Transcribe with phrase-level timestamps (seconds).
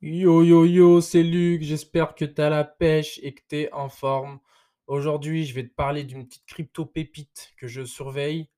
[0.00, 3.72] Yo yo yo, c'est Luc, j'espère que tu as la pêche et que tu es
[3.72, 4.38] en forme.
[4.86, 8.48] Aujourd'hui, je vais te parler d'une petite crypto pépite que je surveille.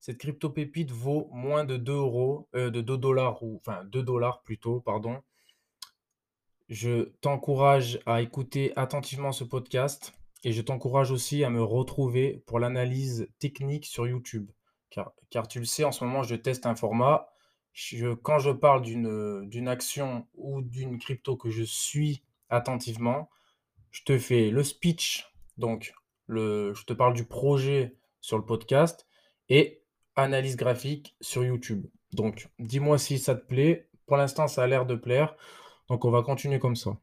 [0.00, 4.02] Cette crypto pépite vaut moins de 2 euros, euh, de 2 dollars, ou enfin 2
[4.02, 5.20] dollars plutôt, pardon.
[6.70, 12.58] Je t'encourage à écouter attentivement ce podcast et je t'encourage aussi à me retrouver pour
[12.58, 14.50] l'analyse technique sur YouTube.
[14.88, 17.28] Car, car tu le sais, en ce moment, je teste un format
[18.22, 23.28] quand je parle d'une d'une action ou d'une crypto que je suis attentivement,
[23.90, 25.26] je te fais le speech,
[25.58, 25.94] donc
[26.26, 29.06] le, je te parle du projet sur le podcast
[29.48, 29.82] et
[30.16, 31.86] analyse graphique sur YouTube.
[32.12, 33.88] Donc, dis-moi si ça te plaît.
[34.06, 35.36] Pour l'instant, ça a l'air de plaire.
[35.88, 36.96] Donc, on va continuer comme ça.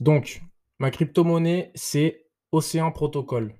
[0.00, 0.42] Donc,
[0.78, 3.54] ma crypto-monnaie, c'est Océan Protocol.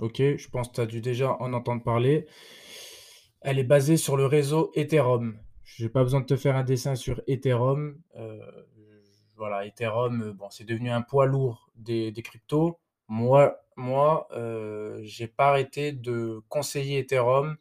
[0.00, 2.26] Ok, je pense que tu as dû déjà en entendre parler.
[3.40, 5.38] Elle est basée sur le réseau Ethereum.
[5.76, 8.00] Je n'ai pas besoin de te faire un dessin sur Ethereum.
[8.16, 8.40] Euh,
[9.38, 12.80] voilà, Ethereum, euh, bon, c'est devenu un poids lourd des, cryptos.
[13.06, 17.56] Moi, moi euh, j'ai pas arrêté de conseiller Ethereum.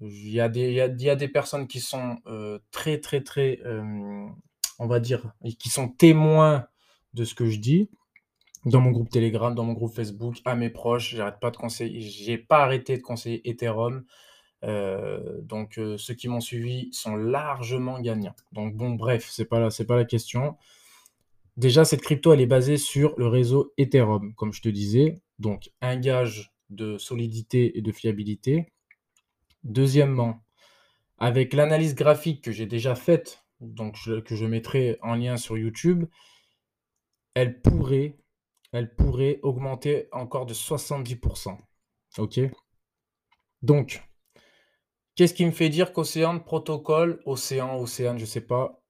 [0.00, 3.60] Il y a des, il y a, des personnes qui sont euh, très, très, très,
[4.80, 6.66] on va dire, qui sont témoins
[7.14, 7.88] de ce que je dis
[8.64, 11.14] dans mon groupe Telegram, dans mon groupe Facebook, à mes proches.
[11.14, 14.04] J'arrête pas de conseiller, j'ai pas arrêté de conseiller Ethereum.
[14.64, 18.36] Euh, donc euh, ceux qui m'ont suivi sont largement gagnants.
[18.52, 20.56] Donc bon, bref, c'est pas c'est pas la question.
[21.56, 25.20] Déjà, cette crypto, elle est basée sur le réseau Ethereum, comme je te disais.
[25.38, 28.72] Donc un gage de solidité et de fiabilité.
[29.64, 30.42] Deuxièmement,
[31.18, 35.58] avec l'analyse graphique que j'ai déjà faite, donc je- que je mettrai en lien sur
[35.58, 36.06] YouTube,
[37.34, 38.16] elle pourrait,
[38.72, 41.58] elle pourrait augmenter encore de 70%.
[42.18, 42.40] Ok?
[43.62, 44.02] Donc,
[45.16, 48.82] qu'est-ce qui me fait dire qu'Océan Protocol, Océan, Océane, je sais pas,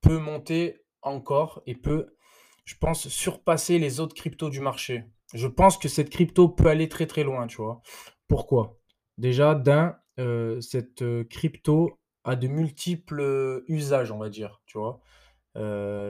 [0.00, 2.16] peut monter encore et peut,
[2.64, 5.04] je pense, surpasser les autres cryptos du marché?
[5.34, 7.82] Je pense que cette crypto peut aller très très loin, tu vois.
[8.28, 8.78] Pourquoi?
[9.18, 14.78] Déjà, d'un, euh, cette euh, crypto a de multiples euh, usages, on va dire, tu
[14.78, 15.00] vois.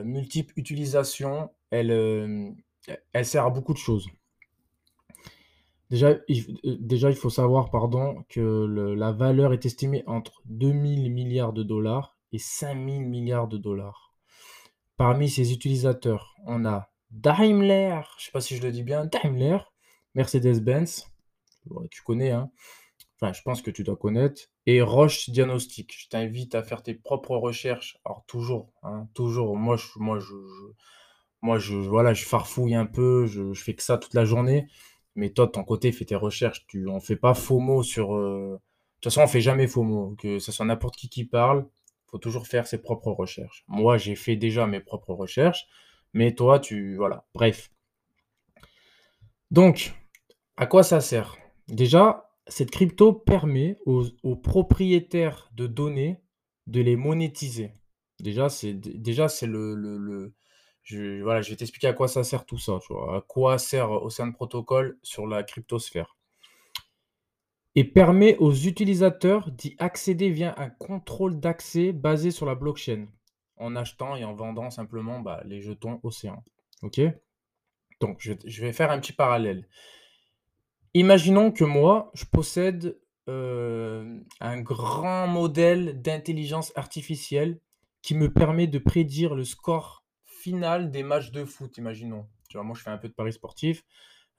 [0.03, 2.55] Multiples utilisations, elle,
[3.13, 4.09] elle sert à beaucoup de choses.
[5.89, 8.65] Déjà, il, euh, déjà, il faut savoir, pardon, que
[8.97, 14.13] la valeur est estimée entre 2000 milliards de dollars et 5000 milliards de dollars.
[14.97, 19.59] Parmi ses utilisateurs, on a Daimler, je sais pas si je le dis bien, Daimler,
[20.15, 21.07] Mercedes-Benz,
[21.91, 22.51] tu connais, hein.
[23.19, 25.95] Enfin, je pense que tu dois connaître, et Roche Diagnostic.
[25.97, 27.97] Je t'invite à faire tes propres recherches.
[28.05, 29.55] Alors toujours, hein, toujours.
[29.57, 30.19] Moi, je, moi,
[31.41, 34.67] moi, voilà, je farfouille un peu, je, je fais que ça toute la journée.
[35.17, 36.65] Mais toi, ton côté, fais tes recherches.
[36.67, 38.15] Tu, on fait pas faux mots sur.
[38.15, 38.59] euh, De
[39.01, 40.15] toute façon, on fait jamais faux mots.
[40.17, 41.67] Que ce soit n'importe qui qui parle,
[42.07, 43.65] faut toujours faire ses propres recherches.
[43.67, 45.67] Moi, j'ai fait déjà mes propres recherches,
[46.13, 47.25] mais toi, tu, voilà.
[47.33, 47.71] Bref.
[49.51, 49.93] Donc,
[50.57, 51.37] à quoi ça sert?
[51.67, 56.21] Déjà, cette crypto permet aux, propriétaires de données
[56.67, 57.71] de les monétiser.
[58.19, 60.33] Déjà, c'est déjà c'est le-
[60.87, 62.79] je, voilà, je vais t'expliquer à quoi ça sert tout ça,
[63.13, 66.15] à quoi sert Ocean Protocol sur la cryptosphère?
[67.75, 73.07] Et permet aux utilisateurs d'y accéder via un contrôle d'accès basé sur la blockchain,
[73.57, 76.41] en achetant et en vendant simplement bah, les jetons Océan.
[76.81, 77.01] Ok?
[77.99, 79.67] Donc, je, je vais faire un petit parallèle.
[80.93, 82.97] Imaginons que moi, je possède
[83.27, 87.59] euh, un grand modèle d'intelligence artificielle
[88.01, 90.06] qui me permet de prédire le score
[90.91, 92.27] des matchs de foot, imaginons.
[92.49, 93.83] Tu vois, moi, je fais un peu de paris sportif.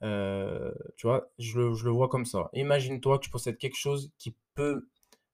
[0.03, 2.49] euh, tu vois, je le, je le vois comme ça.
[2.53, 4.89] Imagine-toi que tu possèdes quelque chose qui peut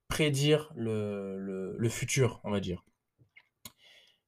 [0.10, 2.84] prédire le, le- futur, on va dire.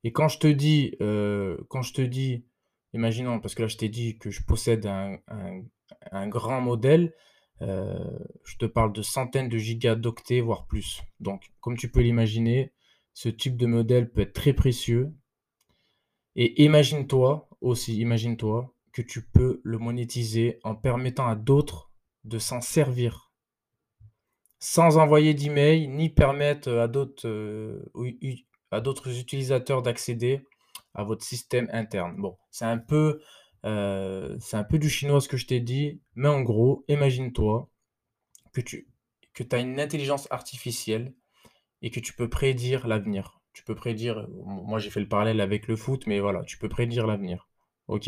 [0.04, 2.46] Et quand je te dis, euh, quand je te dis,
[2.94, 5.64] imaginons, parce que là je t'ai dit que je possède un, un-
[6.12, 7.14] un grand modèle,
[7.62, 7.98] euh,
[8.44, 11.02] je te parle de centaines de gigas d'octets, voire plus.
[11.20, 12.74] Donc, comme tu peux l'imaginer,
[13.14, 15.12] ce type de modèle peut être très précieux.
[16.38, 21.92] Et imagine-toi aussi, imagine-toi que tu peux le monétiser en permettant à d'autres
[22.24, 23.34] de s'en servir
[24.60, 30.46] sans envoyer d'email ni permettre à d'autres euh, u- à d'autres utilisateurs d'accéder
[30.94, 32.16] à votre système interne.
[32.18, 33.22] Bon, c'est un peu
[33.66, 37.70] euh, c'est un peu du chinois ce que je t'ai dit, mais en gros, imagine-toi
[38.54, 38.88] que tu
[39.52, 41.14] as une intelligence artificielle
[41.82, 43.37] et que tu peux prédire l'avenir.
[43.58, 46.70] Tu peux prédire, moi j'ai fait le parallèle avec le foot, mais voilà, tu peux
[46.70, 47.50] prédire l'avenir.
[47.88, 48.08] Ok?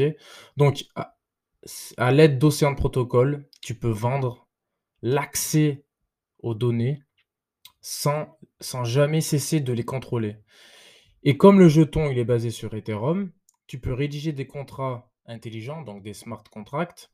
[0.57, 4.47] Donc, à, l'aide d'Océan Protocol, tu peux vendre
[5.01, 5.85] l'accès
[6.37, 7.01] aux données
[7.81, 10.35] sans, sans jamais cesser de les contrôler.
[11.23, 13.31] Et comme le jeton, il est basé sur Ethereum,
[13.65, 17.11] tu peux rédiger des contrats intelligents, donc des smart contracts,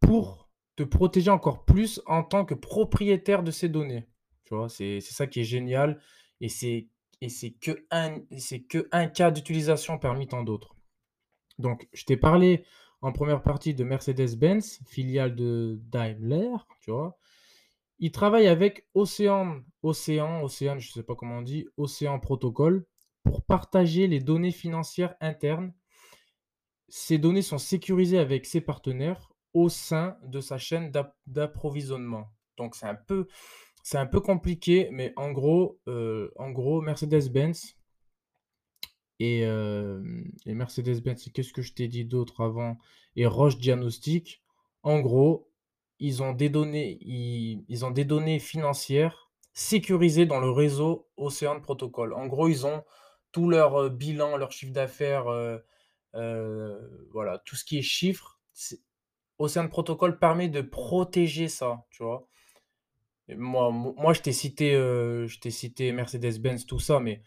[0.00, 4.06] pour te protéger encore plus en tant que propriétaire de ces données.
[4.44, 4.68] Tu vois?
[4.68, 6.02] C'est ça qui est génial
[6.42, 10.76] et c'est et c'est qu'un c'est qu'un cas d'utilisation parmi tant d'autres.
[11.58, 12.64] Donc je t'ai parlé
[13.02, 17.18] en première partie de Mercedes-Benz, filiale de Daimler, tu vois?
[17.98, 22.86] Ils travaillent avec Océan Océan Océan, je sais pas comment on dit, Océan Protocol
[23.24, 25.72] pour partager les données financières internes.
[26.88, 32.30] Ces données sont sécurisées avec ses partenaires au sein de sa chaîne d'app d'approvisionnement.
[32.56, 33.26] Donc c'est un peu
[33.88, 37.76] c'est un peu compliqué, mais en gros, heu, en gros, Mercedes-Benz
[39.20, 42.78] et et Mercedes-Benz qu'est-ce que je t'ai dit d'autre avant?
[43.14, 44.42] Et Roche Diagnostic,
[44.82, 45.48] en gros,
[46.00, 46.98] ils ont des données
[48.40, 52.12] financières sécurisées dans le réseau Océan Protocol.
[52.12, 52.82] En gros, ils ont
[53.30, 55.26] tout leur, heu, bilan, leur chiffre d'affaires,
[56.12, 58.40] voilà, tout ce qui est chiffres,
[59.38, 62.26] Océan Protocol permet de protéger ça, tu vois?
[63.28, 67.22] Moi mo moi je t'ai cité, Mercedes-Benz, tout ça, mais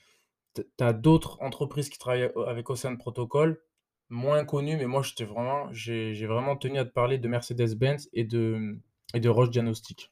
[0.56, 3.62] tu as d'autres entreprises qui travaillent a avec Océan Protocol,
[4.10, 8.80] moins connues, mais moi vraiment j'ai vraiment tenu à te parler de Mercedes-Benz et de,
[9.14, 10.10] et de Roche Diagnostic.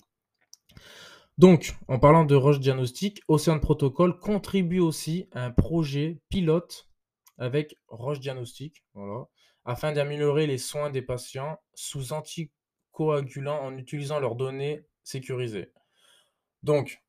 [1.37, 6.89] Donc, en parlant de Roche Diagnostic, Océan Protocol contribue aussi à un projet pilote
[7.37, 8.83] avec Roche Diagnostic,
[9.63, 15.71] afin d'améliorer les soins des patients sous anticoagulants en utilisant leurs données sécurisées.
[16.63, 17.01] Donc,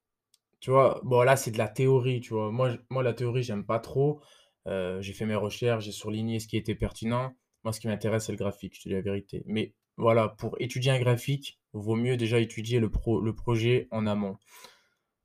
[0.60, 2.50] tu vois, bon là, c'est de la théorie, tu vois?
[2.52, 4.22] Moi moi la théorie, j'aime pas trop,
[4.68, 7.34] heu, j'ai fait mes recherches, j'ai surligné ce qui était pertinent.
[7.64, 9.42] Moi, ce qui m'intéresse, c'est le graphique, je te dis la vérité.
[9.46, 14.06] Mais voilà, pour étudier un graphique, vaut mieux déjà étudier le pro le projet en
[14.06, 14.38] amont.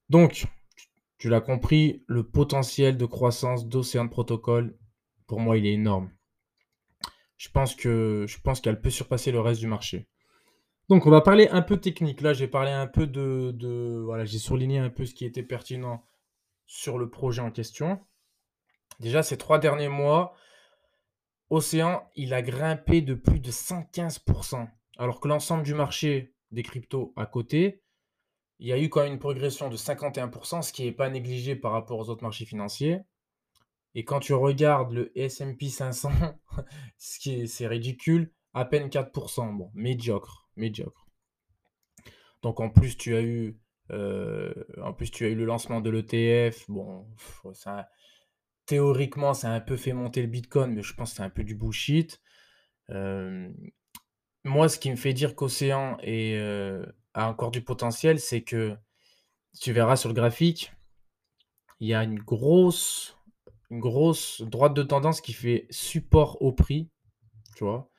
[0.09, 0.45] Donc,
[1.17, 4.77] tu l'as compris, le potentiel de croissance d'Océan Protocol,
[5.27, 6.11] pour moi, il est énorme.
[7.37, 10.07] Je pense je pense qu'elle peut surpasser le reste du marché.
[10.93, 12.21] Donc on va parler un peu technique.
[12.21, 16.05] Là, j'ai parlé un peu de voilà, j'ai surligné un peu ce qui était pertinent
[16.67, 17.99] sur le projet en question.
[18.99, 20.35] Déjà, ces 3 derniers mois,
[21.49, 24.67] Océan, il a grimpé de plus de 115%
[24.99, 27.81] alors que l'ensemble du marché des cryptos à côté,
[28.59, 31.55] il y a eu quand même une progression de 51% ce qui est pas négligé
[31.55, 32.99] par rapport aux autres marchés financiers
[33.95, 36.11] et quand tu regardes le S&P 500,
[36.99, 41.07] ce qui est c'est ridicule, à peine 4% Bon, médiocre, médiocre.
[42.41, 43.57] Donc en plus, tu as eu,
[43.91, 46.65] heu, en plus, tu as eu le lancement de l'ETF.
[46.69, 47.07] Bon,
[48.65, 51.29] théoriquement, ça a un peu fait monter le bitcoin, mais je pense que c'est un
[51.29, 52.21] peu du bullshit.
[52.89, 53.53] Hem,
[54.44, 58.77] moi, ce qui me fait dire qu'Océan heu, a encore du potentiel, c'est que
[59.59, 60.73] tu verras sur le graphique,
[61.79, 63.15] il y a une grosse
[63.69, 66.89] une grosse droite de tendance qui fait support au prix,
[67.55, 67.89] tu vois?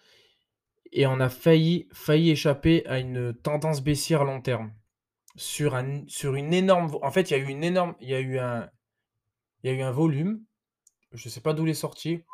[0.94, 4.72] Et on a failli failli échapper à une tendance baissière à long terme.
[5.36, 8.14] Sur un sur une énorme en fait, il y a eu une énorme il y
[8.14, 8.38] a eu
[9.82, 10.42] un volume,
[11.12, 12.24] je sais pas d'où il est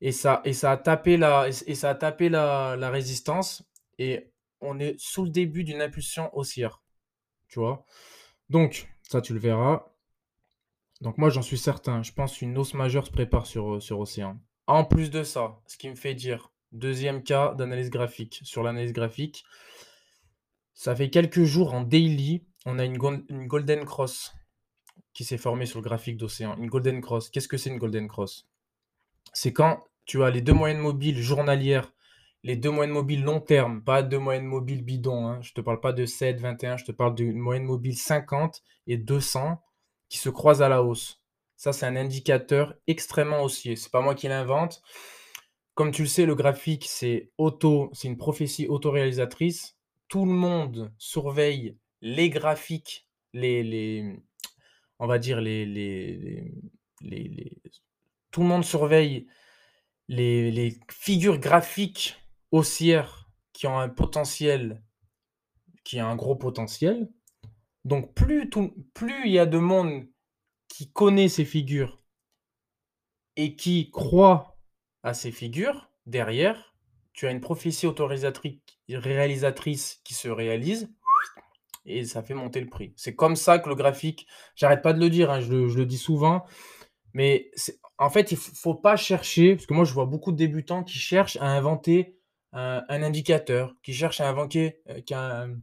[0.00, 3.64] et ça et a tapé la résistance
[3.98, 4.30] et
[4.60, 6.82] on est sous le début d'une impulsion haussière,
[7.48, 7.84] tu vois?
[8.50, 9.86] Donc ça, tu le verras.
[11.00, 12.02] Donc moi, j'en suis certain.
[12.02, 14.38] Je pense qu'une hausse majeure se prépare sur, sur Océan.
[14.66, 18.40] En plus de ça, ce qui me fait dire, deuxième cas d'analyse graphique.
[18.42, 19.44] Sur l'analyse graphique,
[20.74, 22.98] ça fait quelques jours en daily, on a une
[23.46, 24.32] golden cross
[25.12, 26.56] qui s'est formée sur le graphique d'Océan.
[26.56, 27.30] Une golden cross.
[27.30, 28.48] Qu'est-ce que c'est une golden cross?
[29.32, 31.92] C'est quand tu as les 2 moyennes mobiles journalières,
[32.42, 35.40] les 2 moyennes mobiles long terme, pas 2 moyennes mobiles bidons, hein.
[35.40, 38.98] Je te parle pas de 7, 21, je te parle d'une moyenne mobile 50 et
[38.98, 39.62] 200
[40.08, 41.22] qui se croisent à la hausse.
[41.56, 43.76] Ça, c'est un indicateur extrêmement haussier.
[43.76, 44.82] C'est pas moi qui l'invente.
[45.74, 49.76] Comme tu le sais, le graphique, c'est auto, c'est une prophétie autoréalisatrice.
[50.08, 54.16] Tout le monde surveille les graphiques, les,
[55.00, 56.52] on va dire les,
[58.30, 59.26] tout le monde surveille
[60.08, 62.16] les, les figures graphiques
[62.52, 64.82] haussières qui ont un potentiel,
[65.82, 67.10] qui a un gros potentiel.
[67.84, 70.06] Donc plus tout plus il y a de monde
[70.68, 72.02] qui connaît ces figures
[73.36, 74.53] et qui croit
[75.04, 76.74] à ces figures, derrière,
[77.12, 78.58] tu as une prophétie autorisatrice
[78.88, 80.90] réalisatrice qui se réalise
[81.86, 82.92] et ça fait monter le prix.
[82.96, 85.98] C'est comme ça que le graphique j'arrête pas de le dire, hein, je le dis
[85.98, 86.44] souvent,
[87.14, 87.50] mais
[87.98, 90.98] en fait, il faut pas chercher parce que moi je vois beaucoup de débutants qui
[90.98, 92.18] cherchent à inventer
[92.52, 95.56] un un indicateur, qui cherchent à invenquer, heu, qu'un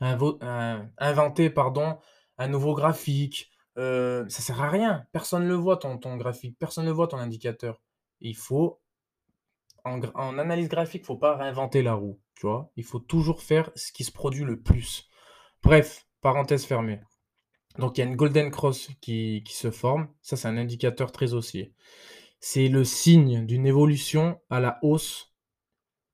[0.00, 1.98] Invo in inventer pardon,
[2.38, 5.06] un nouveau graphique, heu, ça sert à rien.
[5.12, 7.82] Personne ne le voit ton ton graphique, personne ne voit ton indicateur.
[8.24, 8.80] Il faut
[9.84, 12.18] en analyse graphique, faut pas réinventer la roue?
[12.76, 15.08] Il faut toujours faire ce qui se produit le plus.
[15.62, 17.00] Bref, parenthèse fermée.
[17.78, 20.08] Donc il y a une golden cross qui se forme.
[20.22, 21.74] Ça, c'est un indicateur très haussier.
[22.40, 25.34] C'est le signe d'une évolution à la hausse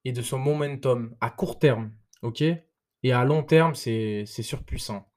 [0.04, 2.42] et de son momentum à court terme, OK?
[2.42, 5.10] Et à long terme, c'est c'est surpuissant.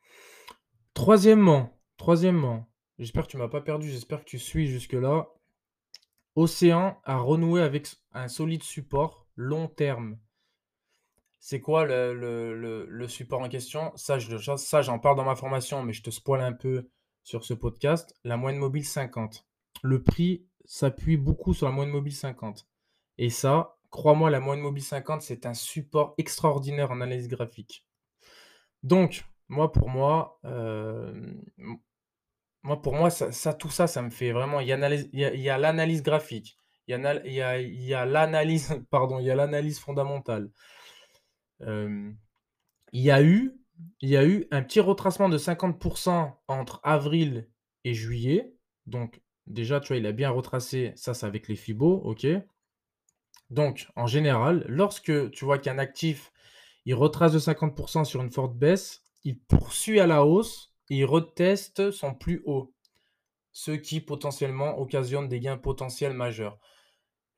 [0.94, 2.70] Troisièmement, troisièmement,
[3.00, 5.28] j'espère que tu m'as pas perdu, j'espère que tu suis jusque-là.
[6.36, 10.18] Océan a renoué avec un solide support long terme.
[11.40, 13.92] C'est quoi le support en question?
[13.96, 16.90] Ça, je ça, j'en parle dans ma formation, mais je te spoil un peu
[17.24, 18.16] sur ce podcast.
[18.24, 19.46] La moyenne mobile 50.
[19.82, 22.68] Le prix s'appuie beaucoup sur la moyenne mobile 50
[23.18, 27.86] et ça, crois-moi, la moyenne mobile 50, c'est un support extraordinaire en analyse graphique.
[28.82, 31.42] Donc, moi, pour moi, hem,
[32.64, 36.58] moi, pour moi, ça tout ça, ça me fait vraiment il y a l'analyse graphique,
[36.88, 40.50] il y a l'analyse il y a l'analyse fondamentale.
[41.62, 43.64] Il y a eu
[44.02, 47.50] il y a eu un petit retracement de 50% entre avril
[47.84, 48.54] et juillet.
[48.86, 52.26] Donc déjà, tu vois, il a bien retracé, ça, c'est avec les Fibo, OK.
[53.50, 56.32] Donc en général, lorsque tu vois qu'un actif,
[56.86, 61.06] il retrace de 50% sur une forte baisse, il poursuit à la hausse et il
[61.06, 62.72] reteste son plus haut,
[63.52, 66.60] ce qui potentiellement occasionne des gains potentiels majeurs.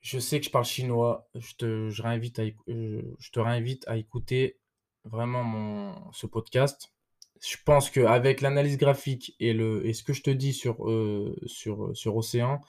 [0.01, 3.88] Je sais que je parle chinois, je te je réinvite à heu, je te réinvite
[3.88, 4.59] à écouter
[5.05, 6.91] vraiment mon ce podcast.
[7.41, 11.35] Je pense qu'avec l'analyse graphique et le et ce que je te dis sur, heu,
[11.45, 12.59] sur, sur Océan,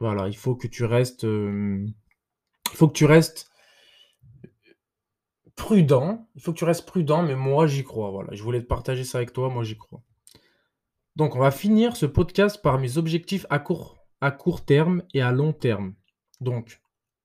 [0.00, 1.86] voilà, il faut que tu restes, hem,
[2.72, 3.48] il faut que tu restes
[5.66, 8.32] prudent, il faut que tu restes prudent, mais moi j'y crois, voilà.
[8.36, 10.00] Je voulais te partager ça avec toi, moi j'y crois.
[11.16, 15.22] Donc on va finir ce podcast par mes objectifs à court à court terme et
[15.22, 15.96] à long terme.
[16.40, 16.80] Donc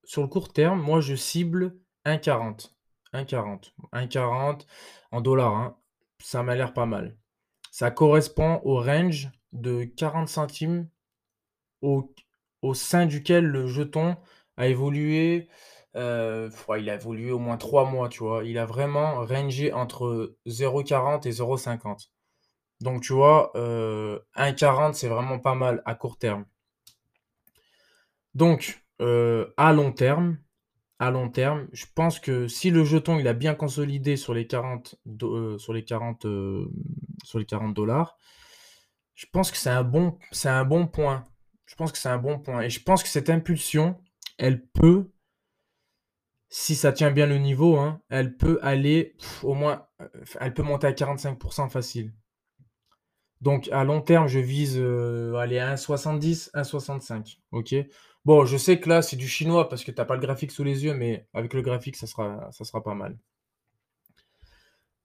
[0.06, 2.72] sur le court terme, moi je cible 1,40.
[3.14, 3.74] 1,40.
[3.94, 4.66] 1,40
[5.12, 5.78] en dollars, hein,
[6.18, 7.20] ça m'a l'air pas mal.
[7.70, 10.90] Ça correspond au range de 40 centimes
[11.84, 12.12] au
[12.64, 14.18] au sein duquel le jeton
[14.58, 15.48] a évolué,
[15.96, 18.44] heu, il a évolué au moins 3 mois, tu vois?
[18.46, 22.12] Il a vraiment rangé entre 0,40 et 0,50.
[22.82, 26.46] Donc tu vois, heu, 1,40 c'est vraiment pas mal à court terme.
[28.36, 30.38] Donc, heu, à long terme
[31.00, 34.48] à long terme, je pense que si le jeton, il a bien consolidé sur les
[34.48, 36.68] 40 do heu, sur les 40, hem,
[37.24, 37.76] sur les 40
[39.16, 39.84] je pense que c'est un
[40.64, 41.24] bon point.
[41.66, 43.98] Je pense que c'est un bon point et je pense que cette impulsion,
[44.38, 45.10] elle peut,
[46.52, 50.64] si ça tient bien le niveau, hein, elle peut aller au moins, heu, elle peut
[50.64, 52.14] monter à 45% facile.
[53.42, 57.74] Donc à long terme, je vise, heu, allez, 1,70, 1,65, OK?
[58.26, 60.52] Bon, je sais que là, c'est du chinois parce que tu as pas le graphique
[60.52, 63.18] sous les yeux, mais avec le graphique, ça sera pas mal.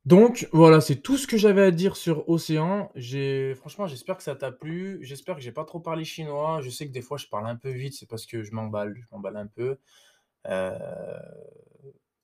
[0.05, 2.93] Donc voilà, c'est tout ce que j'avais à dire sur Océan.
[3.57, 4.99] Franchement, j'espère que ça t'a plu.
[5.03, 6.61] J'espère que j'ai pas trop parlé chinois.
[6.63, 8.95] Je sais que des fois, je parle un peu vite, c'est parce que je m'emballe,
[8.97, 9.79] je m'emballe un peu.
[10.49, 10.79] Heu,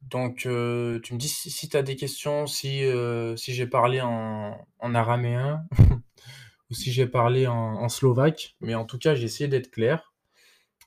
[0.02, 4.00] donc heu, tu me dis si tu as des questions, si, heu, si j'ai parlé
[4.00, 5.66] en en araméen
[6.70, 10.12] ou si j'ai parlé en slovaque, mais en tout cas, j'ai essayé d'être clair.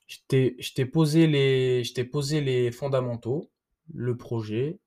[0.08, 0.18] Je
[0.74, 3.52] t'ai posé les posé les fondamentaux,
[3.94, 4.80] le projet,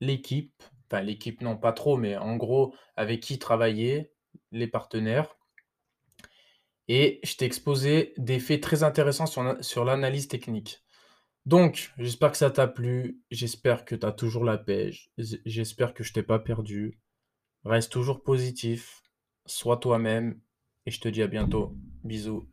[0.00, 4.12] l'équipe, enfin l'équipe non pas trop, mais en gros avec qui travailler,
[4.52, 5.36] les partenaires
[6.88, 10.82] et je t'ai exposé des faits très intéressants sur sur l'analyse technique.
[11.46, 16.02] Donc j'espère que ça t'a plu, j'espère que tu as toujours la pêche, j'espère que
[16.02, 16.98] je t'ai pas perdu.
[17.64, 19.02] Reste toujours positif,
[19.46, 20.40] sois toi-même
[20.86, 21.76] et je te dis à bientôt.
[22.02, 22.46] Bisous.